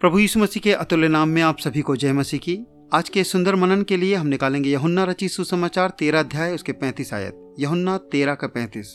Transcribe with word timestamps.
प्रभु 0.00 0.18
यीशु 0.18 0.38
मसीह 0.40 0.60
के 0.60 0.72
अतुल्य 0.72 1.08
नाम 1.08 1.28
में 1.28 1.40
आप 1.42 1.58
सभी 1.58 1.80
को 1.80 1.94
जय 1.96 2.12
मसीह 2.12 2.40
की। 2.40 2.56
आज 2.92 3.08
के 3.08 3.22
सुंदर 3.24 3.54
मनन 3.54 3.82
के 3.82 3.96
लिए 3.96 4.14
हम 4.14 4.26
निकालेंगे 4.26 4.70
यहुन्ना 4.70 5.04
रची 5.04 5.28
सुसमाचार 5.28 5.90
तेरह 5.90 6.20
अध्याय, 6.20 6.54
उसके 6.54 6.72
पैंतीस 6.72 7.12
आयत। 7.14 7.54
यहुन्ना 7.58 7.96
तेरह 8.12 8.34
का 8.34 8.46
पैंतीस। 8.46 8.94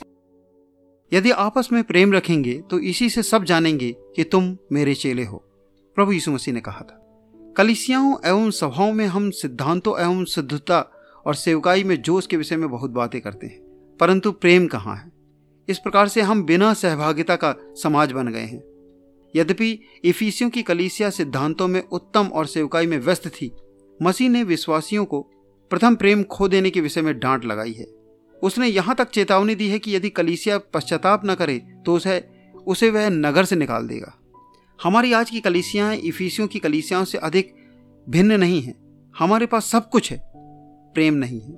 यदि 1.11 1.31
आपस 1.31 1.69
में 1.73 1.83
प्रेम 1.83 2.13
रखेंगे 2.13 2.53
तो 2.69 2.79
इसी 2.81 3.09
से 3.09 3.23
सब 3.23 3.43
जानेंगे 3.43 3.91
कि 4.15 4.23
तुम 4.23 4.55
मेरे 4.71 4.93
चेले 4.95 5.25
हो, 5.25 5.37
प्रभु 5.97 6.11
यीशु 6.11 6.31
मसीह 6.31 6.53
ने 6.53 6.61
कहा 6.61 6.81
था। 6.81 7.53
कलिसियाओं 7.57 8.15
एवं 8.25 8.51
सभाओं 8.51 8.93
में 8.93 9.05
हम 9.07 9.29
सिद्धांतों 9.33 9.99
एवं 9.99 10.23
शुद्धता 10.27 10.81
और 11.25 11.35
सेवकाई 11.35 11.83
में 11.83 12.01
जोश 12.01 12.27
के 12.27 12.37
विषय 12.37 12.57
में 12.57 12.69
बहुत 12.69 12.91
बातें 12.91 13.21
करते 13.21 13.47
हैं, 13.47 13.59
परंतु 13.99 14.31
प्रेम 14.31 14.67
कहाँ 14.67 14.95
है? 14.95 15.11
इस 15.67 15.79
प्रकार 15.79 16.07
से 16.07 16.21
हम 16.21 16.43
बिना 16.43 16.73
सहभागिता 16.73 17.35
का 17.35 17.55
समाज 17.75 18.11
बन 18.11 18.27
गए 18.27 18.39
हैं। 18.41 18.70
यद्यपि 19.35 19.79
इफिसियों 20.03 20.49
की 20.49 20.61
कलीसिया 20.63 21.09
सिद्धांतों 21.09 21.67
में 21.67 21.81
उत्तम 21.81 22.27
और 22.27 22.45
सेवकाई 22.45 22.87
में 22.87 22.97
व्यस्त 22.97 23.27
थी, 23.27 23.51
मसीह 23.99 24.29
ने 24.29 24.43
विश्वासियों 24.43 25.05
को 25.05 25.21
प्रथम 25.71 25.95
प्रेम 25.95 26.23
खो 26.23 26.47
देने 26.47 26.69
के 26.69 26.81
विषय 26.81 27.01
में 27.01 27.17
डांट 27.19 27.45
लगाई 27.45 27.73
है। 27.73 27.85
उसने 28.41 28.67
यहाँ 28.67 28.95
तक 28.95 29.09
चेतावनी 29.09 29.55
दी 29.55 29.67
है 29.67 29.79
कि 29.79 29.95
यदि 29.95 30.09
कलीसिया 30.09 30.57
पश्चाताप 30.73 31.21
न 31.25 31.35
करे 31.35 31.57
तो 31.85 31.95
उसे 31.95 32.23
उसे 32.67 32.89
वह 32.89 33.09
नगर 33.09 33.45
से 33.45 33.55
निकाल 33.55 33.87
देगा। 33.87 34.13
हमारी 34.79 35.13
आज 35.13 35.29
की 35.29 35.39
कलीसियाएँ 35.39 35.97
इफिसियों 35.99 36.47
की 36.47 36.59
कलीसियाओं 36.59 37.05
से 37.05 37.17
अधिक 37.17 37.53
भिन्न 38.07 38.39
नहीं 38.39 38.61
हैं। 38.61 38.75
हमारे 39.15 39.45
पास 39.45 39.65
सब 39.65 39.89
कुछ 39.89 40.11
है, 40.11 40.19
प्रेम 40.95 41.13
नहीं 41.13 41.39
है। 41.41 41.57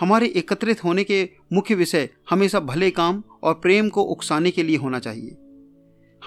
हमारे 0.00 0.26
एकत्रित 0.36 0.82
होने 0.84 1.04
के 1.04 1.28
मुख्य 1.52 1.74
विषय 1.74 2.08
हमेशा 2.30 2.60
भले 2.60 2.90
काम 2.90 3.22
और 3.42 3.54
प्रेम 3.54 3.88
को 3.88 4.02
उकसाने 4.04 4.50
के 4.50 4.62
लिए 4.62 4.76
होना 4.76 4.98
चाहिए। 4.98 5.36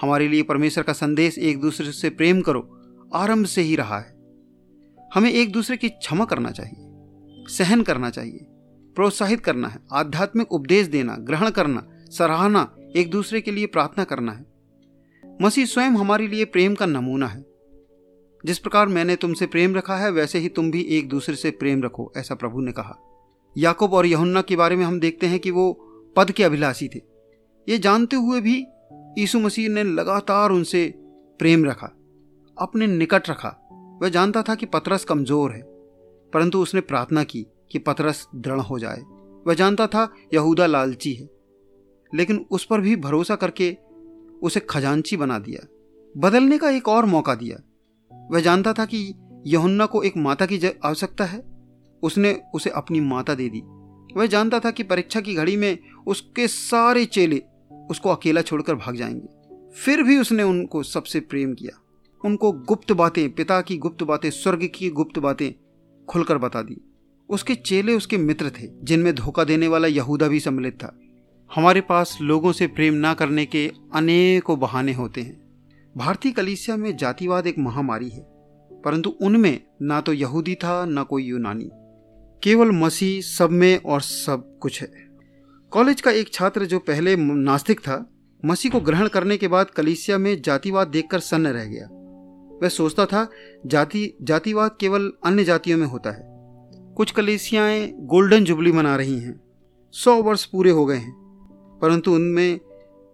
हमारे 0.00 0.28
लिए 0.28 0.42
परमेश्वर 0.42 0.84
का 0.84 0.92
संदेश 0.92 1.38
एक 1.38 1.60
दूसरे 1.60 1.92
से 1.92 2.10
प्रेम 2.10 2.40
करो, 2.40 2.80
आरंभ 3.14 3.46
से 3.46 3.62
ही 3.62 3.76
रहा 3.76 3.98
है। 3.98 4.14
हमें 5.14 5.32
एक 5.32 5.52
दूसरे 5.52 5.76
की 5.76 5.88
क्षमा 5.88 6.24
करना 6.24 6.50
चाहिए, 6.50 6.76
सहन 7.48 7.82
करना 7.82 8.10
चाहिए, 8.10 8.38
प्रोत्साहित 8.94 9.40
करना 9.40 9.68
है, 9.68 9.80
आध्यात्मिक 9.92 10.52
उपदेश 10.52 10.86
देना, 10.86 11.16
ग्रहण 11.16 11.50
करना, 11.50 11.86
सराहना, 12.10 12.76
एक 12.96 13.10
दूसरे 13.10 13.40
के 13.40 13.50
लिए 13.50 13.66
प्रार्थना 13.66 14.04
करना 14.04 14.32
है। 14.32 14.46
मसीह 15.42 15.64
स्वयं 15.64 15.90
हमारे 15.90 16.28
लिए 16.28 16.44
प्रेम 16.44 16.74
का 16.74 16.86
नमूना 16.86 17.26
है। 17.26 17.44
जिस 18.46 18.58
प्रकार 18.58 18.88
मैंने 18.88 19.16
तुमसे 19.16 19.46
प्रेम 19.46 19.74
रखा 19.74 19.96
है, 19.96 20.10
वैसे 20.10 20.38
ही 20.38 20.48
तुम 20.48 20.70
भी 20.70 20.80
एक 20.80 21.08
दूसरे 21.08 21.36
से 21.36 21.50
प्रेम 21.50 21.82
रखो, 21.82 22.12
ऐसा 22.16 22.34
प्रभु 22.34 22.60
ने 22.60 22.72
कहा। 22.72 22.98
याकूब 23.56 23.94
और 23.94 24.06
यहुन्ना 24.06 24.42
के 24.42 24.56
बारे 24.56 24.76
में 24.76 24.84
हम 24.84 25.00
देखते 25.00 25.26
हैं 25.26 25.38
कि 25.38 25.50
वो 25.50 25.72
पद 26.16 26.30
के 26.30 26.44
अभिलाषी 26.44 26.88
थे। 26.88 27.00
ये 27.68 27.78
जानते 27.78 28.16
हुए 28.16 28.40
भी 28.40 28.66
यीशु 29.18 29.38
मसीह 29.40 29.68
ने 29.68 29.82
लगातार 29.84 30.50
उनसे 30.50 30.86
प्रेम 31.40 31.64
रखा, 31.64 31.86
अपने 32.56 32.86
निकट 32.86 33.30
रखा। 33.30 33.48
वह 34.02 34.08
जानता 34.08 34.42
था 34.42 34.54
कि 34.54 34.66
पतरस 34.66 35.04
कमज़ोर 35.04 35.52
है, 35.52 35.62
परंतु 36.32 36.60
उसने 36.60 36.80
प्रार्थना 36.80 37.24
की 37.24 37.46
कि 37.72 37.78
पतरस 37.78 38.26
दृढ़ 38.34 38.60
हो 38.60 38.78
जाए। 38.78 39.00
वह 39.46 39.54
जानता 39.54 39.86
था 39.86 40.08
यहूदा 40.34 40.66
लालची 40.66 41.12
है, 41.12 41.28
लेकिन 42.12 42.44
उस 42.50 42.64
पर 42.64 42.80
भी 42.80 42.96
भरोसा 42.98 43.36
करके 43.36 43.76
उसे 44.42 44.60
खजांची 44.60 45.16
बना 45.16 45.38
दिया, 45.38 45.66
बदलने 46.14 46.58
का 46.58 46.70
एक 46.70 46.88
और 46.88 47.04
मौका 47.06 47.34
दिया। 47.34 47.58
वह 48.30 48.40
जानता 48.40 48.72
था 48.72 48.84
कि 48.84 49.14
यहुन्ना 49.46 49.86
को 49.86 50.02
एक 50.02 50.16
माता 50.16 50.46
की 50.46 50.60
आवश्यकता 50.84 51.24
है, 51.24 51.42
उसने 52.02 52.32
उसे 52.54 52.70
अपनी 52.70 53.00
माता 53.00 53.34
दे 53.34 53.48
दी। 53.48 53.62
वह 54.16 54.26
जानता 54.26 54.60
था 54.60 54.70
कि 54.70 54.82
परीक्षा 54.82 55.20
की 55.20 55.34
घड़ी 55.34 55.56
में 55.56 55.78
उसके 56.06 56.46
सारे 56.48 57.04
चेले 57.06 57.42
उसको 57.90 58.08
अकेला 58.08 58.42
छोड़कर 58.42 58.74
भाग 58.74 58.96
जाएँगे। 58.96 59.28
फिर 59.76 60.02
भी 60.02 60.18
उसने 60.18 60.42
उनको 60.42 60.82
सबसे 60.82 61.20
प्रेम 61.20 61.54
किया। 61.54 61.80
उनको 62.24 62.52
गुप्त 62.52 62.92
बातें, 62.92 63.30
पिता 63.30 63.60
की 63.60 63.76
गुप्त 63.76 64.02
बातें, 64.02 64.30
स्वर्ग 64.30 64.68
की 64.74 64.90
गुप्त 64.90 65.18
बातें 65.18 65.52
खुलकर 66.06 66.38
बता 66.38 66.62
दी। 66.62 66.80
उसके 67.28 67.54
चेले 67.54 67.94
उसके 67.94 68.16
मित्र 68.16 68.50
थे, 68.50 68.68
जिनमें 68.82 69.14
धोखा 69.14 69.44
देने 69.44 69.68
वाला 69.68 69.88
यहूदा 69.88 70.28
भी 70.28 70.40
सम्मिलित 70.40 70.74
था। 70.74 70.98
हमारे 71.54 71.80
पास 71.80 72.18
लोगों 72.20 72.52
से 72.52 72.66
प्रेम 72.66 72.94
ना 72.94 73.14
करने 73.14 73.46
के 73.46 73.72
अनेकों 73.94 74.58
बहाने 74.58 74.92
होते 74.92 75.20
हैं। 75.20 75.44
भारतीय 75.96 76.32
कलीसिया 76.32 76.76
में 76.76 76.96
जातिवाद 76.96 77.46
एक 77.46 77.58
महामारी 77.58 78.08
है, 78.08 78.22
परंतु 78.84 79.10
उनमें 79.10 79.62
ना 79.82 80.00
तो 80.00 80.12
यहूदी 80.12 80.54
था, 80.54 80.84
ना 80.84 81.02
कोई 81.02 81.24
यूनानी। 81.24 81.70
केवल 82.42 82.70
मसीह 82.70 83.20
सब 83.22 83.50
में 83.50 83.82
और 83.82 84.00
सब 84.00 84.58
कुछ 84.58 84.82
है। 84.82 85.13
कॉलेज 85.74 86.00
का 86.00 86.10
एक 86.10 86.32
छात्र 86.32 86.64
जो 86.64 86.78
पहले 86.78 87.16
नास्तिक 87.16 87.80
था, 87.80 88.10
मसीह 88.44 88.72
को 88.72 88.80
ग्रहण 88.80 89.08
करने 89.08 89.36
के 89.36 89.48
बाद 89.48 89.70
कलीसिया 89.70 90.18
में 90.18 90.42
जातिवाद 90.42 90.88
देखकर 90.88 91.20
सन्न 91.20 91.46
रह 91.46 91.64
गया। 91.64 91.86
वह 92.62 92.68
सोचता 92.68 93.06
था, 93.06 93.26
जाति, 93.66 94.12
जातिवाद 94.22 94.76
केवल 94.80 95.10
अन्य 95.24 95.44
जातियों 95.44 95.78
में 95.78 95.86
होता 95.86 96.10
है। 96.10 96.22
कुछ 96.94 97.10
कलीसियाएँ 97.10 97.92
गोल्डन 98.06 98.44
जुबली 98.44 98.72
मना 98.72 98.96
रही 98.96 99.18
हैं। 99.18 99.40
सौ 99.94 100.16
वर्ष 100.22 100.44
पूरे 100.44 100.70
हो 100.70 100.86
गए 100.86 100.96
हैं, 100.96 101.12
परंतु 101.82 102.14
उनमें 102.14 102.60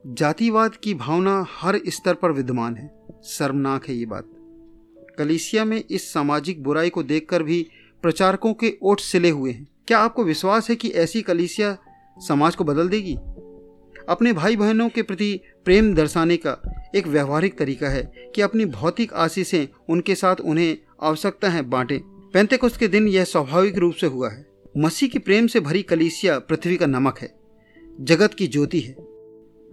जातिवाद 0.06 0.76
की 0.76 0.94
भावना 0.94 1.44
हर 1.50 1.80
स्तर 1.88 2.14
पर 2.14 2.32
विद्यमान 2.32 2.76
है। 2.76 2.90
शर्मनाक 3.24 3.88
है 3.88 3.94
ये 3.94 4.06
बात। 4.06 4.30
कलीसिया 5.18 5.64
में 5.64 5.84
इस 5.90 6.12
सामाजिक 6.12 6.62
बुराई 6.62 6.90
को 6.90 7.02
देखकर 7.02 7.42
भी 7.42 7.66
प्रचारकों 8.02 8.54
के 8.54 8.76
ओठ 8.82 9.00
सिले 9.00 9.30
हुए 9.30 9.52
हैं। 9.52 9.68
क्या 9.88 9.98
आपको 9.98 10.24
विश्वास 10.24 10.70
है 10.70 10.76
कि 10.76 10.88
ऐसी 10.90 11.22
कलीसिया 11.22 11.76
समाज 12.28 12.56
को 12.56 12.64
बदल 12.64 12.88
देगी। 12.88 13.14
अपने 14.08 14.32
भाई 14.32 14.56
बहनों 14.56 14.88
के 14.88 15.02
प्रति 15.02 15.40
प्रेम 15.64 15.94
दर्शाने 15.94 16.36
का 16.36 16.58
एक 16.94 17.06
व्यवहारिक 17.06 17.58
तरीका 17.58 17.88
है 17.88 18.12
कि 18.34 18.42
अपनी 18.42 18.64
भौतिक 18.64 19.12
आशीषें 19.12 19.66
उनके 19.88 20.14
साथ 20.14 20.36
उन्हें 20.36 20.78
आवश्यकता 21.02 21.48
है 21.48 21.62
बांटे। 21.62 22.00
पैंतेकुस्त 22.04 22.76
के 22.76 22.88
दिन 22.88 23.08
यह 23.08 23.24
स्वाभाविक 23.24 23.78
रूप 23.78 23.94
से 23.94 24.06
हुआ 24.06 24.30
है। 24.30 24.46
मसीह 24.78 25.08
के 25.08 25.18
प्रेम 25.18 25.46
से 25.46 25.60
भरी 25.60 25.82
कलीसिया 25.82 26.38
पृथ्वी 26.38 26.76
का 26.76 26.86
नमक 26.86 27.18
है। 27.18 27.34
जगत 28.00 28.34
की 28.34 28.46
ज्योति 28.46 28.80
है। 28.80 28.92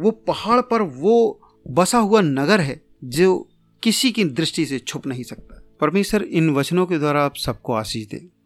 वो 0.01 0.11
पहाड़ 0.11 0.61
पर 0.61 0.81
वो 0.81 1.41
बसा 1.69 1.97
हुआ 1.97 2.21
नगर 2.21 2.59
है 2.59 2.81
जो 3.03 3.49
किसी 3.83 4.11
की 4.11 4.23
दृष्टि 4.23 4.65
से 4.65 4.79
छुप 4.79 5.07
नहीं 5.07 5.23
सकता। 5.23 5.63
परमेश्वर 5.81 6.23
इन 6.23 6.49
वचनों 6.49 6.85
के 6.85 6.97
द्वारा 6.99 7.23
आप 7.23 7.35
सबको 7.35 7.73
आशीष 7.73 8.07
दे। 8.07 8.36